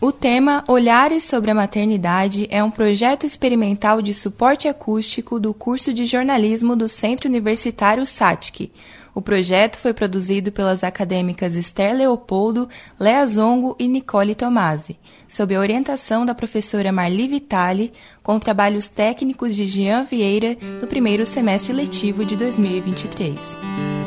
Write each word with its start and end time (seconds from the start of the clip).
O 0.00 0.10
tema 0.10 0.64
Olhares 0.66 1.24
sobre 1.24 1.50
a 1.50 1.54
Maternidade 1.54 2.48
é 2.50 2.64
um 2.64 2.70
projeto 2.70 3.26
experimental 3.26 4.00
de 4.00 4.14
suporte 4.14 4.66
acústico 4.66 5.38
do 5.38 5.52
curso 5.52 5.92
de 5.92 6.06
jornalismo 6.06 6.74
do 6.74 6.88
Centro 6.88 7.28
Universitário 7.28 8.06
SATIC. 8.06 8.72
O 9.14 9.20
projeto 9.20 9.76
foi 9.76 9.92
produzido 9.92 10.50
pelas 10.50 10.82
acadêmicas 10.82 11.54
Esther 11.54 11.94
Leopoldo, 11.94 12.66
Lea 12.98 13.26
Zongo 13.26 13.76
e 13.78 13.86
Nicole 13.86 14.34
Tomasi, 14.34 14.98
sob 15.28 15.54
a 15.54 15.60
orientação 15.60 16.24
da 16.24 16.34
professora 16.34 16.90
Marli 16.90 17.28
Vitali, 17.28 17.92
com 18.22 18.38
trabalhos 18.38 18.88
técnicos 18.88 19.54
de 19.54 19.66
Jean 19.66 20.04
Vieira 20.04 20.56
no 20.80 20.86
primeiro 20.86 21.26
semestre 21.26 21.74
letivo 21.74 22.24
de 22.24 22.36
2023. 22.36 23.99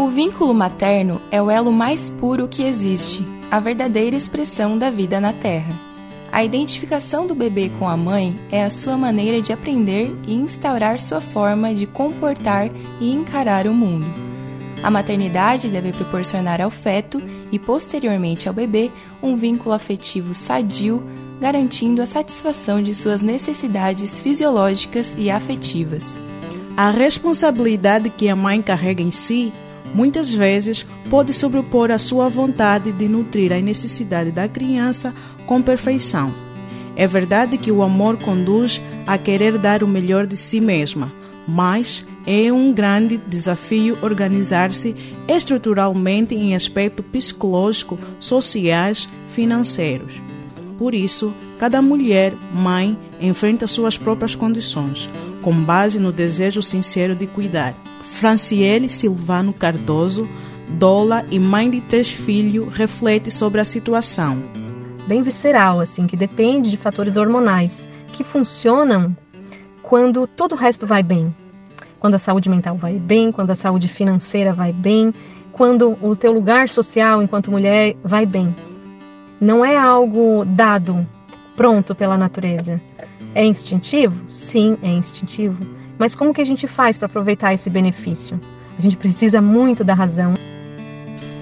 O 0.00 0.08
vínculo 0.08 0.54
materno 0.54 1.20
é 1.30 1.42
o 1.42 1.50
elo 1.50 1.70
mais 1.70 2.08
puro 2.08 2.48
que 2.48 2.62
existe, 2.62 3.22
a 3.50 3.60
verdadeira 3.60 4.16
expressão 4.16 4.78
da 4.78 4.90
vida 4.90 5.20
na 5.20 5.30
Terra. 5.30 5.78
A 6.32 6.42
identificação 6.42 7.26
do 7.26 7.34
bebê 7.34 7.70
com 7.78 7.86
a 7.86 7.98
mãe 7.98 8.34
é 8.50 8.64
a 8.64 8.70
sua 8.70 8.96
maneira 8.96 9.42
de 9.42 9.52
aprender 9.52 10.10
e 10.26 10.32
instaurar 10.32 10.98
sua 10.98 11.20
forma 11.20 11.74
de 11.74 11.86
comportar 11.86 12.70
e 12.98 13.12
encarar 13.12 13.66
o 13.66 13.74
mundo. 13.74 14.06
A 14.82 14.90
maternidade 14.90 15.68
deve 15.68 15.92
proporcionar 15.92 16.62
ao 16.62 16.70
feto 16.70 17.20
e 17.52 17.58
posteriormente 17.58 18.48
ao 18.48 18.54
bebê 18.54 18.90
um 19.22 19.36
vínculo 19.36 19.74
afetivo 19.74 20.32
sadio, 20.32 21.04
garantindo 21.38 22.00
a 22.00 22.06
satisfação 22.06 22.82
de 22.82 22.94
suas 22.94 23.20
necessidades 23.20 24.18
fisiológicas 24.18 25.14
e 25.18 25.30
afetivas. 25.30 26.18
A 26.74 26.90
responsabilidade 26.90 28.08
que 28.08 28.30
a 28.30 28.34
mãe 28.34 28.62
carrega 28.62 29.02
em 29.02 29.10
si 29.10 29.52
muitas 29.94 30.32
vezes 30.32 30.86
pode 31.08 31.32
sobrepor 31.32 31.90
a 31.90 31.98
sua 31.98 32.28
vontade 32.28 32.92
de 32.92 33.08
nutrir 33.08 33.52
a 33.52 33.60
necessidade 33.60 34.30
da 34.30 34.48
criança 34.48 35.14
com 35.46 35.60
perfeição. 35.60 36.32
É 36.96 37.06
verdade 37.06 37.56
que 37.56 37.72
o 37.72 37.82
amor 37.82 38.16
conduz 38.18 38.80
a 39.06 39.16
querer 39.16 39.58
dar 39.58 39.82
o 39.82 39.88
melhor 39.88 40.26
de 40.26 40.36
si 40.36 40.60
mesma, 40.60 41.10
mas 41.46 42.04
é 42.26 42.52
um 42.52 42.72
grande 42.72 43.16
desafio 43.16 43.96
organizar-se 44.02 44.94
estruturalmente 45.26 46.34
em 46.34 46.54
aspectos 46.54 47.04
psicológico, 47.10 47.98
sociais, 48.18 49.08
financeiros. 49.30 50.20
Por 50.78 50.94
isso, 50.94 51.32
cada 51.58 51.82
mulher, 51.82 52.32
mãe, 52.52 52.98
enfrenta 53.20 53.66
suas 53.66 53.98
próprias 53.98 54.34
condições, 54.34 55.08
com 55.42 55.52
base 55.52 55.98
no 55.98 56.12
desejo 56.12 56.62
sincero 56.62 57.14
de 57.14 57.26
cuidar. 57.26 57.74
Franciele 58.12 58.88
Silvano 58.88 59.52
Cardoso, 59.52 60.28
doula 60.68 61.24
e 61.30 61.38
mãe 61.38 61.70
de 61.70 61.80
três 61.80 62.10
filhos, 62.10 62.74
reflete 62.74 63.30
sobre 63.30 63.60
a 63.60 63.64
situação. 63.64 64.42
Bem 65.06 65.22
visceral, 65.22 65.80
assim, 65.80 66.06
que 66.06 66.16
depende 66.16 66.70
de 66.70 66.76
fatores 66.76 67.16
hormonais 67.16 67.88
que 68.12 68.22
funcionam 68.22 69.16
quando 69.82 70.26
todo 70.26 70.52
o 70.52 70.56
resto 70.56 70.86
vai 70.86 71.02
bem. 71.02 71.34
Quando 71.98 72.14
a 72.14 72.18
saúde 72.18 72.50
mental 72.50 72.76
vai 72.76 72.94
bem, 72.94 73.32
quando 73.32 73.50
a 73.50 73.54
saúde 73.54 73.88
financeira 73.88 74.52
vai 74.52 74.72
bem, 74.72 75.14
quando 75.52 75.96
o 76.02 76.14
teu 76.14 76.32
lugar 76.32 76.68
social 76.68 77.22
enquanto 77.22 77.50
mulher 77.50 77.96
vai 78.04 78.26
bem. 78.26 78.54
Não 79.40 79.64
é 79.64 79.76
algo 79.76 80.44
dado, 80.44 81.06
pronto 81.56 81.94
pela 81.94 82.18
natureza. 82.18 82.80
É 83.34 83.44
instintivo? 83.44 84.14
Sim, 84.28 84.76
é 84.82 84.88
instintivo 84.88 85.79
mas 86.00 86.14
como 86.14 86.32
que 86.32 86.40
a 86.40 86.46
gente 86.46 86.66
faz 86.66 86.96
para 86.96 87.04
aproveitar 87.04 87.52
esse 87.52 87.68
benefício? 87.68 88.40
A 88.78 88.80
gente 88.80 88.96
precisa 88.96 89.42
muito 89.42 89.84
da 89.84 89.92
razão. 89.92 90.32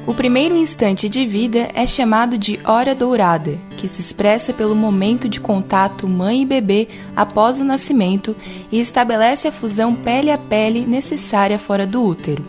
O 0.05 0.13
primeiro 0.13 0.57
instante 0.57 1.09
de 1.09 1.25
vida 1.25 1.69
é 1.75 1.87
chamado 1.87 2.37
de 2.37 2.59
hora 2.65 2.93
dourada, 2.93 3.57
que 3.77 3.87
se 3.87 4.01
expressa 4.01 4.53
pelo 4.53 4.75
momento 4.75 5.29
de 5.29 5.39
contato 5.39 6.09
mãe 6.09 6.43
e 6.43 6.47
bebê 6.47 6.89
após 7.15 7.61
o 7.61 7.65
nascimento 7.65 8.35
e 8.73 8.81
estabelece 8.81 9.47
a 9.47 9.53
fusão 9.53 9.95
pele 9.95 10.33
a 10.33 10.39
pele 10.39 10.85
necessária 10.85 11.59
fora 11.59 11.87
do 11.87 12.03
útero. 12.03 12.45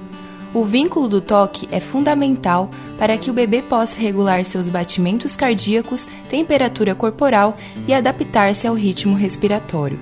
O 0.52 0.66
vínculo 0.66 1.08
do 1.08 1.22
toque 1.22 1.70
é 1.72 1.80
fundamental 1.80 2.72
para 2.98 3.20
que 3.20 3.30
o 3.30 3.34
bebê 3.34 3.62
possa 3.62 4.00
regular 4.00 4.44
seus 4.46 4.68
batimentos 4.68 5.36
cardíacos, 5.36 6.08
temperatura 6.28 6.96
corporal 6.96 7.56
e 7.88 7.94
adaptar-se 7.94 8.66
ao 8.66 8.74
ritmo 8.74 9.16
respiratório. 9.16 10.00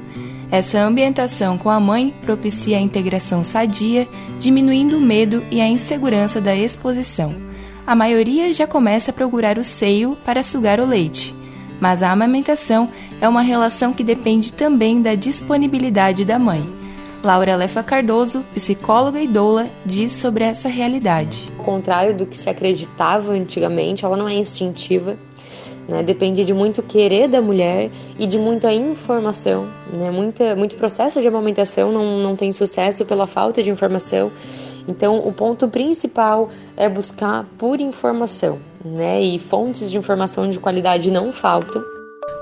Essa 0.49 0.79
ambientação 0.79 1.57
com 1.57 1.69
a 1.69 1.79
mãe 1.79 2.13
propicia 2.21 2.77
a 2.77 2.81
integração 2.81 3.43
sadia, 3.43 4.07
diminuindo 4.39 4.97
o 4.97 5.01
medo 5.01 5.43
e 5.51 5.59
a 5.59 5.67
insegurança 5.67 6.39
da 6.39 6.55
exposição. 6.55 7.35
A 7.85 7.95
maioria 7.95 8.53
já 8.53 8.65
começa 8.65 9.11
a 9.11 9.13
procurar 9.13 9.57
o 9.57 9.63
seio 9.63 10.17
para 10.25 10.43
sugar 10.43 10.79
o 10.79 10.85
leite, 10.85 11.35
mas 11.81 12.01
a 12.01 12.11
amamentação 12.11 12.89
é 13.19 13.27
uma 13.27 13.41
relação 13.41 13.93
que 13.93 14.03
depende 14.03 14.53
também 14.53 15.01
da 15.01 15.15
disponibilidade 15.15 16.23
da 16.23 16.39
mãe. 16.39 16.67
Laura 17.23 17.55
Lefa 17.55 17.83
Cardoso, 17.83 18.45
psicóloga 18.53 19.19
e 19.19 19.27
doula, 19.27 19.67
diz 19.85 20.13
sobre 20.13 20.43
essa 20.43 20.69
realidade. 20.69 21.49
Ao 21.57 21.65
contrário 21.65 22.15
do 22.15 22.25
que 22.25 22.37
se 22.37 22.49
acreditava 22.49 23.33
antigamente, 23.33 24.05
ela 24.05 24.15
não 24.15 24.29
é 24.29 24.33
instintiva, 24.35 25.17
né? 25.87 26.03
Depende 26.03 26.43
de 26.43 26.53
muito 26.53 26.83
querer 26.83 27.27
da 27.27 27.41
mulher 27.41 27.89
e 28.19 28.27
de 28.27 28.37
muita 28.37 28.71
informação. 28.73 29.67
Né? 29.93 30.11
Muita, 30.11 30.55
muito 30.55 30.75
processo 30.75 31.21
de 31.21 31.27
amamentação 31.27 31.91
não, 31.91 32.17
não 32.19 32.35
tem 32.35 32.51
sucesso 32.51 33.05
pela 33.05 33.25
falta 33.25 33.63
de 33.63 33.71
informação. 33.71 34.31
Então, 34.87 35.19
o 35.19 35.33
ponto 35.33 35.67
principal 35.67 36.49
é 36.75 36.87
buscar 36.87 37.45
por 37.57 37.81
informação, 37.81 38.57
né? 38.85 39.21
E 39.21 39.37
fontes 39.37 39.91
de 39.91 39.97
informação 39.97 40.47
de 40.47 40.59
qualidade 40.59 41.11
não 41.11 41.33
faltam. 41.33 41.83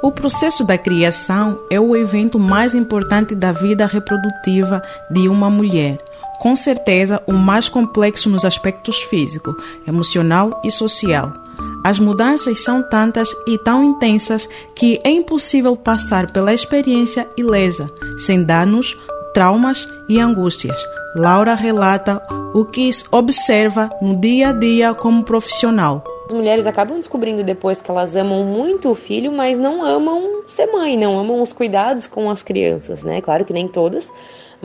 O 0.03 0.12
processo 0.12 0.63
da 0.63 0.77
criação 0.77 1.59
é 1.72 1.79
o 1.79 1.95
evento 1.95 2.38
mais 2.38 2.75
importante 2.75 3.33
da 3.33 3.51
vida 3.51 3.88
reprodutiva 3.88 4.79
de 5.09 5.27
uma 5.27 5.50
mulher. 5.50 5.97
Com 6.39 6.56
certeza, 6.56 7.19
o 7.25 7.33
mais 7.33 7.67
complexo 7.67 8.29
nos 8.29 8.45
aspectos 8.45 9.01
físico, 9.01 9.56
emocional 9.88 10.62
e 10.63 10.69
social. 10.69 11.44
As 11.85 12.00
mudanças 12.00 12.63
são 12.63 12.81
tantas 12.81 13.29
e 13.46 13.59
tão 13.59 13.84
intensas 13.84 14.50
que 14.73 15.00
é 15.03 15.12
impossível 15.12 15.78
passar 15.78 16.31
pela 16.31 16.51
experiência 16.51 17.29
ilesa, 17.38 17.85
sem 18.18 18.44
danos, 18.44 18.97
traumas 19.35 19.88
e 20.09 20.19
angústias. 20.19 20.75
Laura 21.16 21.53
relata 21.53 22.19
o 22.56 22.66
que 22.66 22.90
observa 23.12 23.88
no 24.01 24.16
dia 24.16 24.50
a 24.50 24.51
dia 24.51 24.95
como 24.95 25.24
profissional. 25.24 26.03
As 26.25 26.34
mulheres 26.34 26.66
acabam 26.66 26.97
descobrindo 26.97 27.44
depois 27.44 27.81
que 27.81 27.91
elas 27.91 28.16
amam 28.16 28.44
muito 28.44 28.90
o 28.90 28.95
filho, 28.95 29.31
mas 29.31 29.59
não 29.59 29.85
amam 29.85 30.41
ser 30.47 30.66
mãe, 30.66 30.97
não 30.97 31.19
amam 31.19 31.40
os 31.40 31.53
cuidados 31.53 32.07
com 32.07 32.31
as 32.31 32.41
crianças, 32.41 33.03
né? 33.03 33.22
Claro 33.22 33.45
que 33.45 33.53
nem 33.53 33.68
todas, 33.68 34.12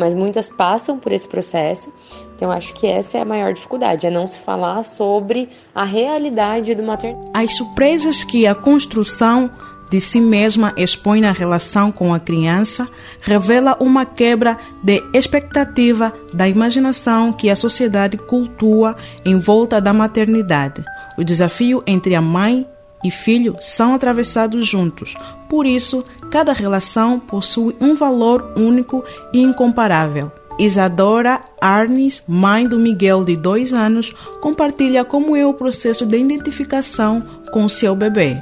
mas 0.01 0.15
muitas 0.15 0.49
passam 0.49 0.99
por 0.99 1.13
esse 1.13 1.29
processo. 1.29 1.93
Então, 2.35 2.51
acho 2.51 2.73
que 2.73 2.87
essa 2.87 3.19
é 3.19 3.21
a 3.21 3.25
maior 3.25 3.53
dificuldade, 3.53 4.07
é 4.07 4.11
não 4.11 4.27
se 4.27 4.39
falar 4.39 4.83
sobre 4.83 5.49
a 5.75 5.85
realidade 5.85 6.75
do 6.75 6.83
maternidade. 6.83 7.31
As 7.35 7.55
surpresas 7.55 8.25
que 8.25 8.47
a 8.47 8.55
construção 8.55 9.51
de 9.91 10.01
si 10.01 10.21
mesma 10.21 10.73
expõe 10.77 11.21
na 11.21 11.33
relação 11.33 11.93
com 11.93 12.15
a 12.15 12.21
criança 12.21 12.89
revela 13.21 13.77
uma 13.79 14.07
quebra 14.07 14.57
de 14.83 15.03
expectativa 15.13 16.15
da 16.33 16.49
imaginação 16.49 17.33
que 17.33 17.51
a 17.51 17.57
sociedade 17.57 18.17
cultua 18.17 18.97
em 19.25 19.39
volta 19.39 19.81
da 19.81 19.93
maternidade. 19.93 20.83
O 21.19 21.25
desafio 21.25 21.83
entre 21.87 22.15
a 22.15 22.23
mãe 22.23 22.67
e 23.05 23.11
filho 23.11 23.57
são 23.61 23.95
atravessados 23.95 24.67
juntos. 24.67 25.15
Por 25.49 25.67
isso, 25.67 26.05
cada 26.31 26.53
relação 26.53 27.19
possui 27.19 27.77
um 27.81 27.95
valor 27.95 28.53
único 28.57 29.05
e 29.33 29.43
incomparável. 29.43 30.31
Isadora 30.59 31.41
Arnes, 31.61 32.23
mãe 32.29 32.69
do 32.69 32.79
Miguel 32.79 33.25
de 33.25 33.35
dois 33.37 33.73
anos, 33.73 34.15
compartilha 34.41 35.05
como 35.05 35.35
é 35.35 35.45
o 35.45 35.55
processo 35.55 36.07
de 36.07 36.19
identificação 36.19 37.23
com 37.53 37.69
seu 37.69 37.97
bebê. 37.97 38.37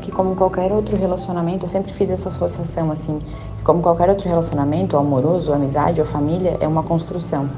Que 0.00 0.10
como 0.10 0.36
qualquer 0.36 0.72
outro 0.72 0.96
relacionamento, 0.96 1.64
eu 1.64 1.68
sempre 1.68 1.92
fiz 1.92 2.10
essa 2.10 2.28
associação 2.28 2.90
assim, 2.90 3.18
que 3.58 3.64
como 3.64 3.82
qualquer 3.82 4.08
outro 4.08 4.28
relacionamento, 4.28 4.96
amoroso, 4.96 5.52
amizade 5.52 6.00
ou 6.00 6.06
família, 6.06 6.56
é 6.60 6.68
uma 6.68 6.82
construção. 6.82 7.50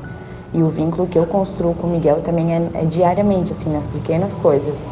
E 0.55 0.63
o 0.63 0.69
vínculo 0.69 1.07
que 1.07 1.19
eu 1.19 1.27
construo 1.27 1.75
com 1.75 1.87
o 1.87 1.91
Miguel 1.91 2.23
também 2.23 2.55
é, 2.55 2.71
é 2.75 2.85
diariamente, 2.85 3.53
assim, 3.53 3.71
nas 3.73 3.87
pequenas 3.87 4.35
coisas. 4.37 4.89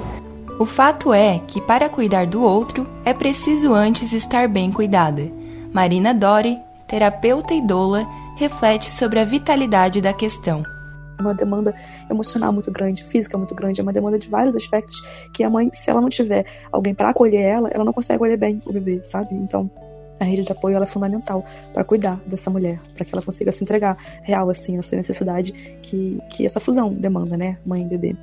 O 0.57 0.65
fato 0.67 1.13
é 1.13 1.41
que 1.49 1.61
para 1.61 1.89
cuidar 1.89 2.29
do 2.29 2.41
outro 2.41 2.87
é 3.05 3.13
preciso 3.13 3.75
antes 3.75 4.13
estar 4.13 4.49
bem 4.49 4.71
cuidada. 4.71 5.29
Marina 5.73 6.15
Dori, 6.15 6.61
terapeuta 6.87 7.53
e 7.53 7.61
doula, 7.61 8.07
reflete 8.37 8.89
sobre 8.89 9.19
a 9.19 9.25
vitalidade 9.25 10.01
da 10.01 10.13
questão. 10.13 10.63
Uma 11.19 11.35
demanda 11.35 11.75
emocional 12.09 12.53
muito 12.53 12.71
grande, 12.71 13.03
física 13.03 13.37
muito 13.37 13.53
grande, 13.53 13.81
é 13.81 13.83
uma 13.83 13.93
demanda 13.93 14.17
de 14.17 14.29
vários 14.29 14.55
aspectos 14.55 15.29
que 15.33 15.43
a 15.43 15.51
mãe, 15.51 15.69
se 15.73 15.91
ela 15.91 16.01
não 16.01 16.09
tiver 16.09 16.45
alguém 16.71 16.95
para 16.95 17.09
acolher 17.09 17.43
ela, 17.43 17.69
ela 17.71 17.85
não 17.85 17.93
consegue 17.93 18.17
acolher 18.17 18.37
bem 18.37 18.63
o 18.65 18.73
bebê, 18.73 19.01
sabe? 19.03 19.35
Então, 19.35 19.69
a 20.21 20.25
rede 20.25 20.45
de 20.45 20.53
apoio 20.53 20.81
é 20.81 20.87
fundamental 20.87 21.45
para 21.73 21.83
cuidar 21.83 22.21
dessa 22.27 22.49
mulher, 22.49 22.79
para 22.95 23.05
que 23.05 23.13
ela 23.13 23.23
consiga 23.23 23.51
se 23.51 23.65
entregar 23.65 23.97
real 24.23 24.49
assim 24.49 24.77
nessa 24.77 24.95
necessidade 24.95 25.53
que, 25.83 26.19
que 26.31 26.45
essa 26.45 26.61
fusão 26.61 26.93
demanda, 26.93 27.37
né, 27.37 27.59
mãe 27.67 27.83
e 27.83 27.89
bebê. 27.89 28.17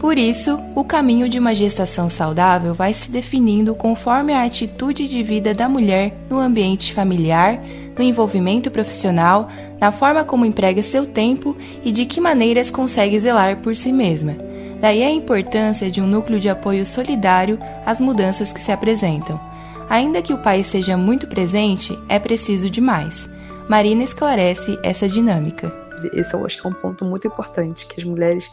Por 0.00 0.16
isso, 0.16 0.58
o 0.74 0.82
caminho 0.82 1.28
de 1.28 1.38
uma 1.38 1.54
gestação 1.54 2.08
saudável 2.08 2.74
vai 2.74 2.94
se 2.94 3.10
definindo 3.10 3.74
conforme 3.74 4.32
a 4.32 4.44
atitude 4.44 5.06
de 5.06 5.22
vida 5.22 5.52
da 5.52 5.68
mulher 5.68 6.16
no 6.30 6.40
ambiente 6.40 6.94
familiar, 6.94 7.62
no 7.94 8.02
envolvimento 8.02 8.70
profissional, 8.70 9.50
na 9.78 9.92
forma 9.92 10.24
como 10.24 10.46
emprega 10.46 10.82
seu 10.82 11.04
tempo 11.04 11.54
e 11.84 11.92
de 11.92 12.06
que 12.06 12.18
maneiras 12.18 12.70
consegue 12.70 13.20
zelar 13.20 13.58
por 13.58 13.76
si 13.76 13.92
mesma. 13.92 14.34
Daí 14.80 15.02
a 15.02 15.10
importância 15.10 15.90
de 15.90 16.00
um 16.00 16.06
núcleo 16.06 16.40
de 16.40 16.48
apoio 16.48 16.86
solidário 16.86 17.58
às 17.84 18.00
mudanças 18.00 18.54
que 18.54 18.62
se 18.62 18.72
apresentam. 18.72 19.38
Ainda 19.86 20.22
que 20.22 20.32
o 20.32 20.38
pai 20.38 20.64
seja 20.64 20.96
muito 20.96 21.26
presente, 21.26 21.96
é 22.08 22.18
preciso 22.18 22.70
de 22.70 22.80
mais. 22.80 23.28
Marina 23.68 24.02
esclarece 24.02 24.78
essa 24.82 25.06
dinâmica. 25.06 25.70
Esse 26.14 26.32
eu 26.32 26.46
acho 26.46 26.58
que 26.58 26.66
é 26.66 26.70
um 26.70 26.72
ponto 26.72 27.04
muito 27.04 27.26
importante, 27.26 27.86
que 27.86 28.00
as 28.00 28.04
mulheres 28.04 28.50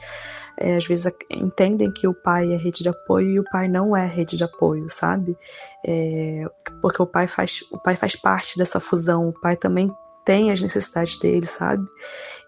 é, 0.60 0.76
às 0.76 0.86
vezes 0.86 1.12
entendem 1.32 1.90
que 1.90 2.08
o 2.08 2.14
pai 2.14 2.52
é 2.52 2.58
rede 2.58 2.82
de 2.82 2.90
apoio 2.90 3.30
e 3.30 3.40
o 3.40 3.44
pai 3.44 3.68
não 3.68 3.96
é 3.96 4.06
rede 4.08 4.36
de 4.36 4.44
apoio, 4.44 4.90
sabe? 4.90 5.38
É, 5.86 6.46
porque 6.82 7.02
o 7.02 7.06
pai 7.06 7.28
faz 7.28 7.64
o 7.72 7.78
pai 7.78 7.96
faz 7.96 8.16
parte 8.16 8.58
dessa 8.58 8.80
fusão, 8.80 9.30
o 9.30 9.40
pai 9.40 9.56
também 9.56 9.90
tem 10.26 10.52
as 10.52 10.60
necessidades 10.60 11.18
dele, 11.20 11.46
sabe? 11.46 11.86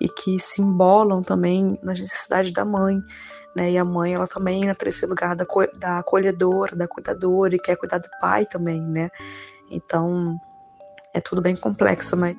E 0.01 0.09
que 0.09 0.39
se 0.39 0.61
embolam 0.61 1.21
também 1.21 1.79
nas 1.83 2.00
necessidades 2.00 2.51
da 2.51 2.65
mãe, 2.65 3.00
né? 3.56 3.71
E 3.71 3.77
a 3.77 3.85
mãe 3.85 4.13
ela 4.13 4.27
também 4.27 4.65
entra 4.65 4.85
nesse 4.85 5.06
lugar 5.06 5.35
da, 5.35 5.45
da 5.77 6.00
acolhedora, 6.00 6.75
da 6.75 6.88
cuidadora 6.88 7.56
e 7.56 7.59
quer 7.59 7.77
cuidar 7.77 8.00
do 8.00 8.09
pai 8.19 8.45
também, 8.45 8.81
né? 8.81 9.09
Então 9.69 10.35
é 11.13 11.21
tudo 11.21 11.41
bem 11.41 11.56
complexo, 11.56 12.17
mas 12.17 12.35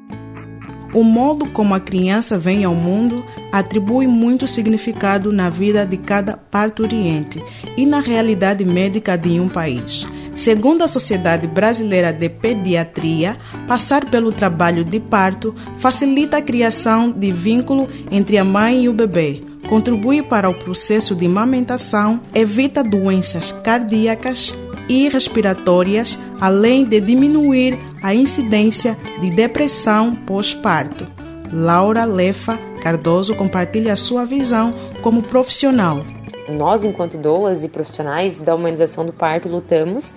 o 0.93 1.03
modo 1.03 1.47
como 1.47 1.75
a 1.75 1.81
criança 1.81 2.39
vem 2.39 2.65
ao 2.65 2.75
mundo 2.75 3.25
atribui 3.53 4.07
muito 4.07 4.47
significado 4.47 5.33
na 5.33 5.49
vida 5.49 5.85
de 5.87 5.97
cada 5.97 6.37
parturiente 6.37 7.43
e 7.77 7.87
na 7.87 8.01
realidade 8.01 8.65
médica 8.65 9.17
de 9.17 9.41
um 9.41 9.49
país. 9.49 10.07
Segundo 10.35 10.83
a 10.83 10.89
Sociedade 10.89 11.47
Brasileira 11.47 12.13
de 12.13 12.29
Pediatria, 12.29 13.37
passar 13.67 14.09
pelo 14.11 14.33
trabalho 14.33 14.85
de 14.85 14.99
parto 14.99 15.55
facilita 15.77 16.39
a 16.39 16.43
criação 16.43 17.11
de 17.13 17.31
vínculo 17.33 17.89
entre 18.11 18.39
a 18.39 18.45
mãe 18.45 18.85
e 18.85 18.89
o 18.89 18.93
bebê, 18.93 19.43
contribui 19.69 20.23
para 20.23 20.49
o 20.49 20.55
processo 20.55 21.15
de 21.15 21.27
amamentação, 21.27 22.21
evita 22.35 22.83
doenças 22.83 23.53
cardíacas 23.53 24.55
e 24.91 25.09
respiratórias, 25.09 26.19
além 26.41 26.85
de 26.85 27.01
diminuir 27.01 27.79
a 28.03 28.13
incidência 28.13 28.99
de 29.21 29.31
depressão 29.31 30.17
pós-parto. 30.17 31.07
Laura 31.53 32.05
Lefa 32.05 32.59
Cardoso 32.83 33.37
compartilha 33.37 33.95
sua 33.95 34.27
visão 34.27 34.75
como 35.01 35.23
profissional. 35.23 36.05
Nós, 36.49 36.83
enquanto 36.83 37.17
doulas 37.17 37.63
e 37.63 37.69
profissionais 37.69 38.41
da 38.41 38.53
humanização 38.53 39.07
do 39.07 39.13
parto, 39.13 39.49
lutamos 39.49 40.17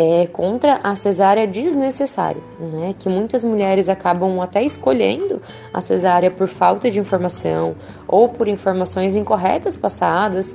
é, 0.00 0.28
contra 0.28 0.78
a 0.84 0.94
cesárea 0.94 1.44
desnecessária, 1.44 2.40
né? 2.60 2.94
Que 2.96 3.08
muitas 3.08 3.42
mulheres 3.42 3.88
acabam 3.88 4.40
até 4.40 4.62
escolhendo 4.62 5.42
a 5.74 5.80
cesárea 5.80 6.30
por 6.30 6.46
falta 6.46 6.88
de 6.88 7.00
informação 7.00 7.74
ou 8.06 8.28
por 8.28 8.46
informações 8.46 9.16
incorretas 9.16 9.76
passadas 9.76 10.54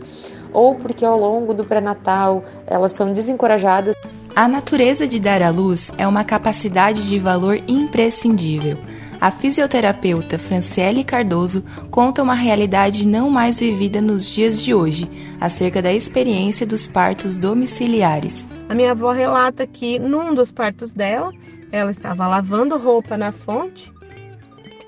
ou 0.53 0.75
porque 0.75 1.03
ao 1.03 1.19
longo 1.19 1.53
do 1.53 1.65
pré-natal 1.65 2.41
elas 2.65 2.93
são 2.93 3.11
desencorajadas. 3.11 3.93
A 4.33 4.47
natureza 4.47 5.05
de 5.05 5.19
dar 5.19 5.41
à 5.41 5.49
luz 5.49 5.91
é 5.97 6.07
uma 6.07 6.23
capacidade 6.23 7.05
de 7.05 7.19
valor 7.19 7.61
imprescindível. 7.67 8.77
A 9.23 9.31
fisioterapeuta 9.31 10.37
Franciele 10.37 11.01
Cardoso 11.01 11.63
conta 11.89 12.21
uma 12.21 12.33
realidade 12.33 13.07
não 13.07 13.29
mais 13.29 13.57
vivida 13.57 14.01
nos 14.01 14.27
dias 14.27 14.61
de 14.61 14.73
hoje, 14.73 15.09
acerca 15.39 15.81
da 15.81 15.93
experiência 15.93 16.67
dos 16.67 16.85
partos 16.85 17.37
domiciliares. 17.37 18.45
A 18.67 18.73
minha 18.73 18.91
avó 18.91 19.13
relata 19.13 19.65
que 19.65 19.97
num 19.97 20.35
dos 20.35 20.51
partos 20.51 20.91
dela, 20.91 21.31
ela 21.71 21.89
estava 21.89 22.27
lavando 22.27 22.77
roupa 22.77 23.15
na 23.15 23.31
fonte 23.31 23.93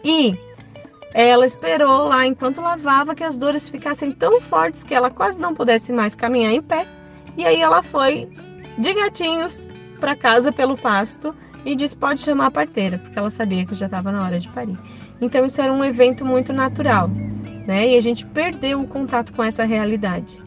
e 0.04 0.38
ela 1.14 1.46
esperou 1.46 2.04
lá 2.04 2.28
enquanto 2.28 2.60
lavava 2.60 3.16
que 3.16 3.24
as 3.24 3.38
dores 3.38 3.70
ficassem 3.70 4.12
tão 4.12 4.42
fortes 4.42 4.84
que 4.84 4.94
ela 4.94 5.10
quase 5.10 5.40
não 5.40 5.56
pudesse 5.56 5.94
mais 5.94 6.14
caminhar 6.14 6.52
em 6.52 6.62
pé. 6.62 6.86
E 7.38 7.46
aí 7.46 7.62
ela 7.62 7.82
foi 7.82 8.28
de 8.78 8.94
gatinhos 8.96 9.70
para 10.02 10.14
casa 10.14 10.52
pelo 10.52 10.78
pasto 10.78 11.34
e 11.66 11.76
disse: 11.76 11.98
pode 11.98 12.20
chamar 12.20 12.48
a 12.48 12.52
parteira, 12.52 13.00
porque 13.00 13.18
ela 13.18 13.30
sabia 13.30 13.66
que 13.66 13.76
já 13.76 13.88
estava 13.88 14.12
na 14.12 14.24
hora 14.24 14.40
de 14.40 14.48
parir. 14.50 14.78
Então 15.20 15.46
isso 15.46 15.60
era 15.60 15.74
um 15.74 15.84
evento 15.84 16.24
muito 16.24 16.54
natural, 16.54 17.10
né? 17.66 17.90
E 17.90 17.98
a 17.98 18.02
gente 18.02 18.26
perdeu 18.26 18.82
o 18.82 18.88
contato 18.88 19.34
com 19.34 19.44
essa 19.44 19.64
realidade. 19.64 20.42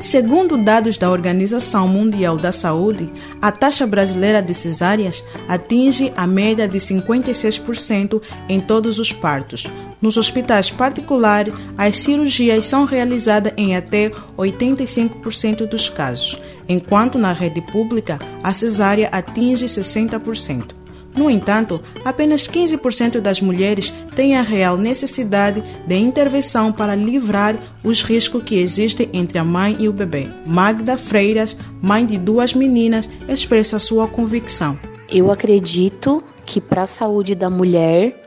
Segundo 0.00 0.56
dados 0.56 0.96
da 0.96 1.10
Organização 1.10 1.86
Mundial 1.86 2.38
da 2.38 2.50
Saúde, 2.50 3.12
a 3.40 3.52
taxa 3.52 3.86
brasileira 3.86 4.40
de 4.40 4.54
cesáreas 4.54 5.22
atinge 5.46 6.10
a 6.16 6.26
média 6.26 6.66
de 6.66 6.78
56% 6.78 8.22
em 8.48 8.60
todos 8.60 8.98
os 8.98 9.12
partos. 9.12 9.66
Nos 10.00 10.16
hospitais 10.16 10.70
particulares, 10.70 11.52
as 11.76 11.98
cirurgias 11.98 12.64
são 12.64 12.86
realizadas 12.86 13.52
em 13.58 13.76
até 13.76 14.10
85% 14.38 15.66
dos 15.66 15.90
casos, 15.90 16.40
enquanto 16.66 17.18
na 17.18 17.34
rede 17.34 17.60
pública 17.60 18.18
a 18.42 18.54
cesárea 18.54 19.08
atinge 19.12 19.66
60%. 19.66 20.79
No 21.14 21.28
entanto, 21.28 21.80
apenas 22.04 22.42
15% 22.48 23.20
das 23.20 23.40
mulheres 23.40 23.92
têm 24.14 24.36
a 24.36 24.42
real 24.42 24.76
necessidade 24.76 25.62
de 25.86 25.96
intervenção 25.96 26.72
para 26.72 26.94
livrar 26.94 27.58
os 27.82 28.02
riscos 28.02 28.42
que 28.42 28.56
existem 28.56 29.08
entre 29.12 29.38
a 29.38 29.44
mãe 29.44 29.76
e 29.78 29.88
o 29.88 29.92
bebê. 29.92 30.28
Magda 30.46 30.96
Freiras, 30.96 31.56
mãe 31.82 32.06
de 32.06 32.16
duas 32.16 32.54
meninas, 32.54 33.08
expressa 33.28 33.78
sua 33.78 34.06
convicção. 34.06 34.78
Eu 35.08 35.30
acredito 35.30 36.22
que 36.46 36.60
para 36.60 36.82
a 36.82 36.86
saúde 36.86 37.34
da 37.34 37.50
mulher 37.50 38.20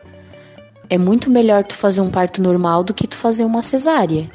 é 0.90 0.98
muito 0.98 1.30
melhor 1.30 1.64
tu 1.64 1.76
fazer 1.76 2.02
um 2.02 2.12
parto 2.12 2.42
normal 2.42 2.84
do 2.84 2.94
que 2.94 3.08
tu 3.08 3.16
fazer 3.16 3.46
uma 3.46 3.62
cesárea. 3.62 4.30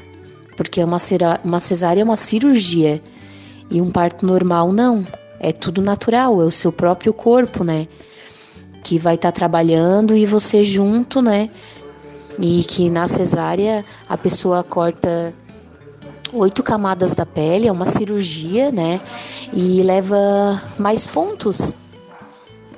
Porque 0.56 0.82
uma, 0.82 0.98
cesárea 0.98 2.00
é 2.00 2.04
uma 2.04 2.16
cirurgia 2.16 3.02
e 3.70 3.80
um 3.80 3.90
parto 3.90 4.26
normal 4.26 4.72
não. 4.72 5.06
É 5.38 5.52
tudo 5.52 5.80
natural, 5.80 6.40
é 6.42 6.44
o 6.44 6.50
seu 6.50 6.72
próprio 6.72 7.12
corpo, 7.12 7.62
né? 7.62 7.86
Que 8.88 8.98
vai 8.98 9.16
estar 9.16 9.30
tá 9.30 9.36
trabalhando 9.36 10.16
e 10.16 10.24
você 10.24 10.64
junto, 10.64 11.20
né? 11.20 11.50
E 12.38 12.64
que 12.64 12.88
na 12.88 13.06
cesárea 13.06 13.84
a 14.08 14.16
pessoa 14.16 14.64
corta 14.64 15.34
oito 16.32 16.62
camadas 16.62 17.12
da 17.12 17.26
pele, 17.26 17.68
é 17.68 17.72
uma 17.72 17.84
cirurgia, 17.84 18.72
né? 18.72 18.98
E 19.52 19.82
leva 19.82 20.58
mais 20.78 21.06
pontos. 21.06 21.74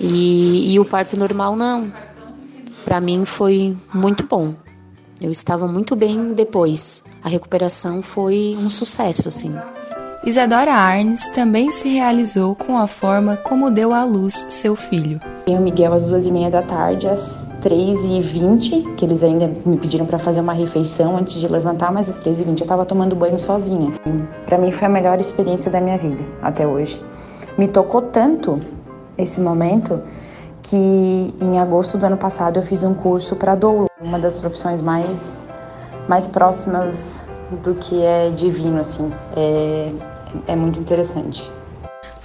E, 0.00 0.72
e 0.72 0.80
o 0.80 0.84
parto 0.84 1.16
normal 1.16 1.54
não. 1.54 1.92
Para 2.84 3.00
mim 3.00 3.24
foi 3.24 3.76
muito 3.94 4.26
bom. 4.26 4.56
Eu 5.20 5.30
estava 5.30 5.68
muito 5.68 5.94
bem 5.94 6.32
depois. 6.32 7.04
A 7.22 7.28
recuperação 7.28 8.02
foi 8.02 8.56
um 8.58 8.68
sucesso, 8.68 9.28
assim. 9.28 9.54
Isadora 10.24 10.74
Arnes 10.74 11.28
também 11.28 11.70
se 11.70 11.88
realizou 11.88 12.56
com 12.56 12.76
a 12.76 12.88
forma 12.88 13.36
como 13.36 13.70
deu 13.70 13.94
à 13.94 14.02
luz 14.02 14.46
seu 14.50 14.74
filho. 14.74 15.20
Eu 15.50 15.58
o 15.58 15.62
Miguel 15.62 15.92
às 15.92 16.04
duas 16.04 16.26
e 16.26 16.30
meia 16.30 16.48
da 16.48 16.62
tarde, 16.62 17.08
às 17.08 17.44
três 17.60 18.04
e 18.04 18.20
vinte, 18.20 18.82
que 18.96 19.04
eles 19.04 19.24
ainda 19.24 19.50
me 19.66 19.76
pediram 19.76 20.06
para 20.06 20.16
fazer 20.16 20.40
uma 20.40 20.52
refeição 20.52 21.16
antes 21.16 21.34
de 21.34 21.48
levantar, 21.48 21.92
mas 21.92 22.08
às 22.08 22.18
três 22.18 22.40
e 22.40 22.44
vinte 22.44 22.60
eu 22.60 22.64
estava 22.64 22.86
tomando 22.86 23.16
banho 23.16 23.36
sozinha. 23.36 23.92
Para 24.46 24.56
mim 24.58 24.70
foi 24.70 24.86
a 24.86 24.90
melhor 24.90 25.18
experiência 25.18 25.68
da 25.68 25.80
minha 25.80 25.98
vida 25.98 26.22
até 26.40 26.64
hoje. 26.64 27.04
Me 27.58 27.66
tocou 27.66 28.00
tanto 28.00 28.60
esse 29.18 29.40
momento 29.40 30.00
que 30.62 31.34
em 31.40 31.58
agosto 31.58 31.98
do 31.98 32.06
ano 32.06 32.16
passado 32.16 32.60
eu 32.60 32.62
fiz 32.62 32.84
um 32.84 32.94
curso 32.94 33.34
para 33.34 33.56
doula, 33.56 33.88
uma 34.00 34.20
das 34.20 34.36
profissões 34.36 34.80
mais 34.80 35.40
mais 36.08 36.28
próximas 36.28 37.24
do 37.64 37.74
que 37.74 38.00
é 38.00 38.30
divino 38.30 38.78
assim. 38.78 39.12
É, 39.36 39.90
é 40.46 40.54
muito 40.54 40.78
interessante. 40.78 41.52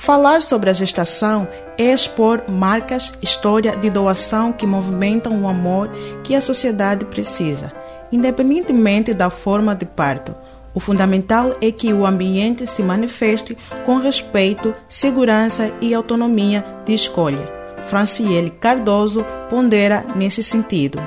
Falar 0.06 0.44
sobre 0.44 0.70
a 0.70 0.74
gestação 0.74 1.48
é 1.80 1.92
expor 1.92 2.44
marcas, 2.48 3.12
história 3.24 3.76
de 3.76 3.90
doação 3.90 4.54
que 4.54 4.68
movimentam 4.68 5.42
o 5.42 5.48
amor 5.48 5.90
que 6.24 6.36
a 6.36 6.42
sociedade 6.42 7.06
precisa, 7.06 7.74
independentemente 8.12 9.16
da 9.16 9.32
forma 9.32 9.74
de 9.74 9.84
parto. 9.84 10.36
O 10.76 10.80
fundamental 10.80 11.56
é 11.60 11.72
que 11.72 11.92
o 11.92 12.06
ambiente 12.06 12.68
se 12.68 12.84
manifeste 12.84 13.58
com 13.84 13.98
respeito, 13.98 14.76
segurança 14.88 15.74
e 15.82 15.92
autonomia 15.92 16.64
de 16.86 16.94
escolha. 16.94 17.52
Franciele 17.88 18.52
Cardoso 18.52 19.26
pondera 19.50 20.06
nesse 20.16 20.44
sentido. 20.44 21.00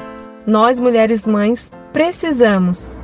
Nós, 0.45 0.81
mulheres 0.81 1.25
mães, 1.25 1.71
precisamos 1.93 2.99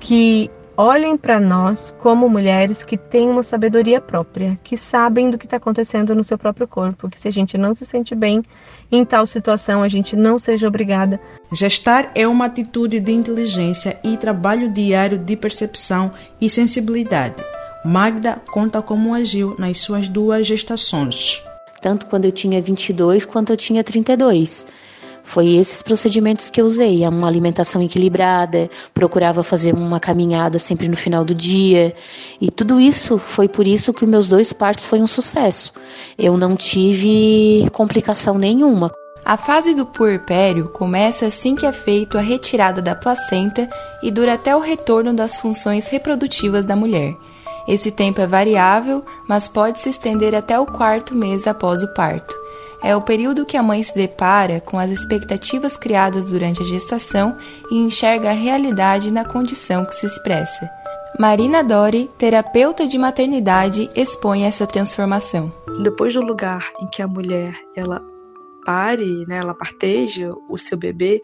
que 0.00 0.50
olhem 0.80 1.14
para 1.14 1.38
nós 1.38 1.94
como 1.98 2.26
mulheres 2.26 2.82
que 2.82 2.96
têm 2.96 3.28
uma 3.28 3.42
sabedoria 3.42 4.00
própria, 4.00 4.58
que 4.64 4.78
sabem 4.78 5.30
do 5.30 5.36
que 5.36 5.44
está 5.44 5.58
acontecendo 5.58 6.14
no 6.14 6.24
seu 6.24 6.38
próprio 6.38 6.66
corpo, 6.66 7.10
que 7.10 7.20
se 7.20 7.28
a 7.28 7.30
gente 7.30 7.58
não 7.58 7.74
se 7.74 7.84
sente 7.84 8.14
bem 8.14 8.42
em 8.90 9.04
tal 9.04 9.26
situação, 9.26 9.82
a 9.82 9.88
gente 9.88 10.16
não 10.16 10.38
seja 10.38 10.66
obrigada. 10.66 11.20
Gestar 11.52 12.10
é 12.14 12.26
uma 12.26 12.46
atitude 12.46 12.98
de 12.98 13.12
inteligência 13.12 14.00
e 14.02 14.16
trabalho 14.16 14.72
diário 14.72 15.18
de 15.18 15.36
percepção 15.36 16.10
e 16.40 16.48
sensibilidade. 16.48 17.44
Magda 17.84 18.40
conta 18.50 18.80
como 18.80 19.14
agiu 19.14 19.54
nas 19.58 19.78
suas 19.78 20.08
duas 20.08 20.46
gestações. 20.46 21.44
Tanto 21.82 22.06
quando 22.06 22.24
eu 22.24 22.32
tinha 22.32 22.60
22 22.60 23.26
quanto 23.26 23.52
eu 23.52 23.56
tinha 23.56 23.84
32. 23.84 24.66
Foi 25.22 25.56
esses 25.56 25.82
procedimentos 25.82 26.50
que 26.50 26.60
eu 26.60 26.66
usei, 26.66 27.06
uma 27.06 27.28
alimentação 27.28 27.82
equilibrada, 27.82 28.68
procurava 28.92 29.42
fazer 29.42 29.74
uma 29.74 30.00
caminhada 30.00 30.58
sempre 30.58 30.88
no 30.88 30.96
final 30.96 31.24
do 31.24 31.34
dia. 31.34 31.94
E 32.40 32.50
tudo 32.50 32.80
isso 32.80 33.18
foi 33.18 33.48
por 33.48 33.66
isso 33.66 33.92
que 33.92 34.04
os 34.04 34.10
meus 34.10 34.28
dois 34.28 34.52
partos 34.52 34.86
foi 34.86 35.00
um 35.00 35.06
sucesso. 35.06 35.72
Eu 36.18 36.36
não 36.36 36.56
tive 36.56 37.68
complicação 37.72 38.38
nenhuma. 38.38 38.90
A 39.24 39.36
fase 39.36 39.74
do 39.74 39.84
puerpério 39.84 40.68
começa 40.70 41.26
assim 41.26 41.54
que 41.54 41.66
é 41.66 41.72
feito 41.72 42.16
a 42.16 42.22
retirada 42.22 42.80
da 42.80 42.94
placenta 42.94 43.68
e 44.02 44.10
dura 44.10 44.34
até 44.34 44.56
o 44.56 44.60
retorno 44.60 45.12
das 45.12 45.36
funções 45.36 45.88
reprodutivas 45.88 46.64
da 46.64 46.74
mulher. 46.74 47.14
Esse 47.68 47.90
tempo 47.90 48.20
é 48.20 48.26
variável, 48.26 49.04
mas 49.28 49.48
pode 49.48 49.78
se 49.78 49.90
estender 49.90 50.34
até 50.34 50.58
o 50.58 50.66
quarto 50.66 51.14
mês 51.14 51.46
após 51.46 51.82
o 51.82 51.94
parto 51.94 52.34
é 52.82 52.96
o 52.96 53.02
período 53.02 53.46
que 53.46 53.56
a 53.56 53.62
mãe 53.62 53.82
se 53.82 53.94
depara 53.94 54.60
com 54.60 54.78
as 54.78 54.90
expectativas 54.90 55.76
criadas 55.76 56.26
durante 56.26 56.62
a 56.62 56.64
gestação 56.64 57.36
e 57.70 57.76
enxerga 57.76 58.30
a 58.30 58.34
realidade 58.34 59.10
na 59.10 59.24
condição 59.24 59.84
que 59.84 59.94
se 59.94 60.06
expressa. 60.06 60.70
Marina 61.18 61.62
Dori, 61.62 62.10
terapeuta 62.16 62.86
de 62.86 62.96
maternidade, 62.96 63.88
expõe 63.94 64.44
essa 64.44 64.66
transformação. 64.66 65.52
Depois 65.82 66.14
do 66.14 66.20
lugar 66.20 66.70
em 66.80 66.86
que 66.86 67.02
a 67.02 67.08
mulher 67.08 67.54
ela 67.76 68.02
pare, 68.64 69.26
né, 69.26 69.38
ela 69.38 69.54
parteja 69.54 70.32
o 70.48 70.56
seu 70.56 70.78
bebê, 70.78 71.20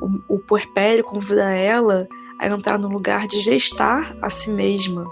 o, 0.00 0.36
o 0.36 0.38
puerpério 0.38 1.04
convida 1.04 1.50
ela 1.50 2.08
a 2.38 2.48
entrar 2.48 2.78
no 2.78 2.88
lugar 2.88 3.26
de 3.26 3.38
gestar 3.38 4.16
a 4.20 4.28
si 4.28 4.50
mesma, 4.50 5.04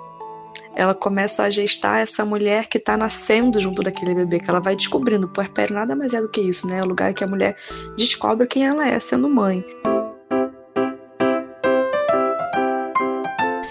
ela 0.74 0.94
começa 0.94 1.42
a 1.42 1.50
gestar 1.50 2.00
essa 2.00 2.24
mulher 2.24 2.66
que 2.66 2.78
está 2.78 2.96
nascendo 2.96 3.60
junto 3.60 3.82
daquele 3.82 4.14
bebê, 4.14 4.40
que 4.40 4.50
ela 4.50 4.60
vai 4.60 4.74
descobrindo. 4.74 5.26
O 5.26 5.30
puerpério 5.30 5.74
nada 5.74 5.94
mais 5.94 6.14
é 6.14 6.20
do 6.20 6.28
que 6.28 6.40
isso, 6.40 6.66
né? 6.66 6.78
É 6.78 6.82
o 6.82 6.86
lugar 6.86 7.12
que 7.14 7.24
a 7.24 7.26
mulher 7.26 7.56
descobre 7.96 8.46
quem 8.46 8.66
ela 8.66 8.86
é 8.86 8.98
sendo 8.98 9.28
mãe. 9.28 9.64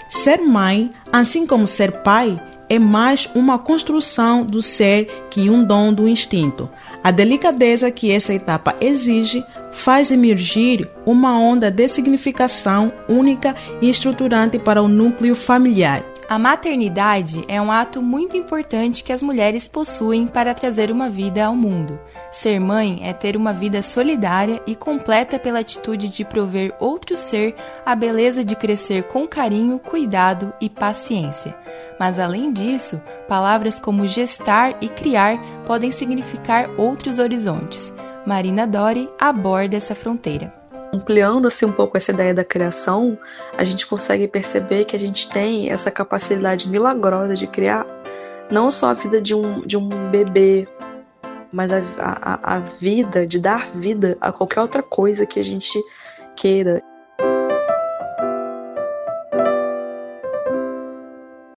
Ser 0.08 0.38
mãe, 0.38 0.90
assim 1.12 1.46
como 1.46 1.66
ser 1.66 2.02
pai, 2.02 2.40
é 2.68 2.78
mais 2.78 3.28
uma 3.34 3.58
construção 3.58 4.44
do 4.44 4.62
ser 4.62 5.26
que 5.30 5.50
um 5.50 5.62
dom 5.62 5.92
do 5.92 6.08
instinto. 6.08 6.70
A 7.02 7.10
delicadeza 7.10 7.90
que 7.90 8.10
essa 8.10 8.32
etapa 8.32 8.74
exige 8.80 9.44
faz 9.70 10.10
emergir 10.10 10.90
uma 11.04 11.38
onda 11.38 11.70
de 11.70 11.86
significação 11.88 12.92
única 13.08 13.54
e 13.82 13.90
estruturante 13.90 14.58
para 14.58 14.82
o 14.82 14.88
núcleo 14.88 15.34
familiar. 15.34 16.02
A 16.34 16.38
maternidade 16.40 17.44
é 17.46 17.62
um 17.62 17.70
ato 17.70 18.02
muito 18.02 18.36
importante 18.36 19.04
que 19.04 19.12
as 19.12 19.22
mulheres 19.22 19.68
possuem 19.68 20.26
para 20.26 20.52
trazer 20.52 20.90
uma 20.90 21.08
vida 21.08 21.44
ao 21.44 21.54
mundo. 21.54 21.96
Ser 22.32 22.58
mãe 22.58 22.98
é 23.04 23.12
ter 23.12 23.36
uma 23.36 23.52
vida 23.52 23.80
solidária 23.82 24.60
e 24.66 24.74
completa 24.74 25.38
pela 25.38 25.60
atitude 25.60 26.08
de 26.08 26.24
prover 26.24 26.74
outro 26.80 27.16
ser 27.16 27.54
a 27.86 27.94
beleza 27.94 28.44
de 28.44 28.56
crescer 28.56 29.04
com 29.04 29.28
carinho, 29.28 29.78
cuidado 29.78 30.52
e 30.60 30.68
paciência. 30.68 31.56
Mas 32.00 32.18
além 32.18 32.52
disso, 32.52 33.00
palavras 33.28 33.78
como 33.78 34.08
gestar 34.08 34.74
e 34.80 34.88
criar 34.88 35.38
podem 35.64 35.92
significar 35.92 36.68
outros 36.76 37.20
horizontes. 37.20 37.94
Marina 38.26 38.66
Dori 38.66 39.08
aborda 39.20 39.76
essa 39.76 39.94
fronteira 39.94 40.63
ampliando 40.94 41.46
assim 41.46 41.66
um 41.66 41.72
pouco 41.72 41.96
essa 41.96 42.12
ideia 42.12 42.32
da 42.32 42.44
criação, 42.44 43.18
a 43.56 43.64
gente 43.64 43.86
consegue 43.86 44.28
perceber 44.28 44.84
que 44.84 44.96
a 44.96 44.98
gente 44.98 45.28
tem 45.28 45.70
essa 45.70 45.90
capacidade 45.90 46.68
milagrosa 46.68 47.34
de 47.34 47.46
criar 47.46 47.86
não 48.50 48.70
só 48.70 48.88
a 48.88 48.94
vida 48.94 49.20
de 49.20 49.34
um, 49.34 49.60
de 49.60 49.76
um 49.76 49.88
bebê, 50.10 50.66
mas 51.52 51.72
a, 51.72 51.82
a, 51.98 52.56
a 52.56 52.58
vida, 52.58 53.26
de 53.26 53.40
dar 53.40 53.68
vida 53.70 54.16
a 54.20 54.32
qualquer 54.32 54.60
outra 54.60 54.82
coisa 54.82 55.26
que 55.26 55.38
a 55.38 55.44
gente 55.44 55.78
queira. 56.36 56.82